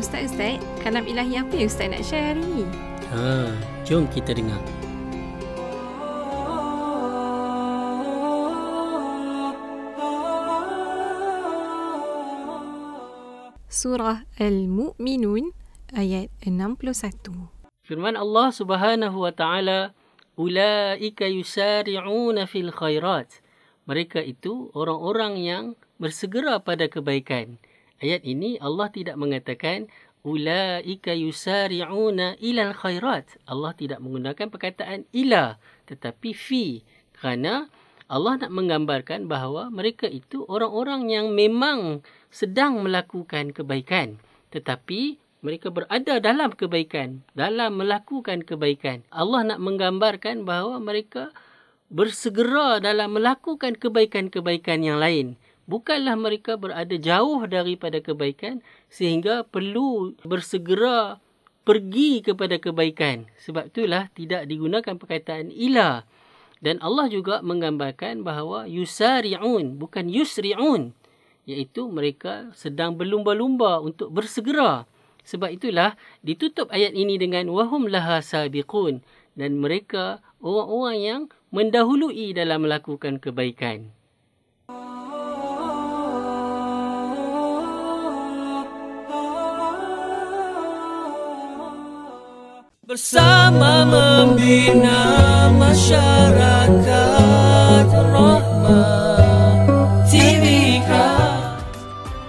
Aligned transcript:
Ustaz 0.00 0.32
Ustaz, 0.32 0.56
kalam 0.80 1.04
ilahi 1.04 1.44
apa 1.44 1.52
yang 1.60 1.68
Ustaz 1.68 1.92
nak 1.92 2.00
share 2.00 2.32
hari 2.32 2.40
ni? 2.40 2.64
Ha, 3.12 3.52
jom 3.84 4.08
kita 4.08 4.32
dengar. 4.32 4.56
Surah 13.68 14.24
Al-Mu'minun 14.40 15.52
ayat 15.92 16.32
61. 16.48 17.52
Firman 17.84 18.16
Allah 18.16 18.48
Subhanahu 18.56 19.20
wa 19.20 19.36
taala, 19.36 19.92
"Ulaika 20.40 21.28
yusari'una 21.28 22.48
fil 22.48 22.72
khairat." 22.72 23.44
Mereka 23.84 24.24
itu 24.24 24.72
orang-orang 24.72 25.36
yang 25.44 25.64
bersegera 26.00 26.56
pada 26.56 26.88
kebaikan. 26.88 27.60
Ayat 28.00 28.24
ini 28.24 28.56
Allah 28.56 28.88
tidak 28.88 29.20
mengatakan 29.20 29.92
ulaika 30.24 31.12
yusari'una 31.12 32.40
ilal 32.40 32.72
khairat. 32.72 33.36
Allah 33.48 33.72
tidak 33.76 34.00
menggunakan 34.00 34.48
perkataan 34.48 35.08
ila 35.12 35.60
tetapi 35.88 36.30
fi 36.32 36.80
kerana 37.16 37.68
Allah 38.10 38.42
nak 38.42 38.50
menggambarkan 38.50 39.30
bahawa 39.30 39.70
mereka 39.70 40.10
itu 40.10 40.42
orang-orang 40.50 41.10
yang 41.12 41.30
memang 41.30 42.02
sedang 42.30 42.82
melakukan 42.82 43.50
kebaikan 43.50 44.18
tetapi 44.50 45.18
mereka 45.40 45.70
berada 45.70 46.18
dalam 46.18 46.50
kebaikan 46.54 47.22
dalam 47.34 47.78
melakukan 47.78 48.42
kebaikan 48.46 49.02
Allah 49.14 49.46
nak 49.46 49.60
menggambarkan 49.62 50.42
bahawa 50.46 50.78
mereka 50.78 51.34
bersegera 51.90 52.78
dalam 52.78 53.18
melakukan 53.18 53.74
kebaikan-kebaikan 53.74 54.86
yang 54.86 55.02
lain 55.02 55.34
bukanlah 55.70 56.18
mereka 56.18 56.58
berada 56.58 56.98
jauh 56.98 57.46
daripada 57.46 58.02
kebaikan 58.02 58.58
sehingga 58.90 59.46
perlu 59.46 60.18
bersegera 60.26 61.22
pergi 61.62 62.26
kepada 62.26 62.58
kebaikan 62.58 63.30
sebab 63.38 63.70
itulah 63.70 64.10
tidak 64.18 64.50
digunakan 64.50 64.98
perkataan 64.98 65.54
ila 65.54 66.02
dan 66.58 66.82
Allah 66.82 67.06
juga 67.06 67.38
menggambarkan 67.46 68.26
bahawa 68.26 68.66
yusari'un 68.66 69.78
bukan 69.78 70.10
yusri'un 70.10 70.90
iaitu 71.48 71.88
mereka 71.88 72.52
sedang 72.54 72.94
berlumba-lumba 72.94 73.82
untuk 73.82 74.14
bersegera. 74.14 74.84
Sebab 75.26 75.52
itulah 75.52 75.94
ditutup 76.24 76.70
ayat 76.72 76.96
ini 76.96 77.20
dengan 77.20 77.50
wahum 77.52 77.86
laha 77.86 78.24
sabiqun 78.24 79.04
dan 79.36 79.60
mereka 79.60 80.24
orang-orang 80.40 80.98
yang 80.98 81.22
mendahului 81.52 82.32
dalam 82.32 82.66
melakukan 82.66 83.20
kebaikan. 83.20 83.92
Bersama 92.90 93.86
membina 93.86 95.46
masyarakat 95.54 96.74
rahmat 97.86 98.42
TVK. 100.10 100.90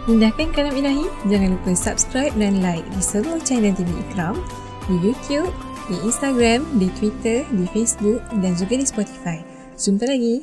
Indahkan 0.06 0.54
kalam 0.54 0.78
ilahi? 0.78 1.10
Jangan 1.34 1.58
lupa 1.58 1.74
subscribe 1.74 2.38
dan 2.38 2.62
like 2.62 2.86
di 2.94 3.02
semua 3.02 3.42
channel 3.42 3.74
TV 3.74 3.90
Ikram, 4.06 4.38
di 4.86 5.02
YouTube, 5.02 5.50
di 5.90 5.98
Instagram, 6.06 6.62
di 6.78 6.94
Twitter, 6.94 7.42
di 7.58 7.66
Facebook 7.74 8.22
dan 8.38 8.54
juga 8.54 8.78
di 8.78 8.86
Spotify. 8.86 9.42
Jumpa 9.82 10.06
lagi. 10.06 10.38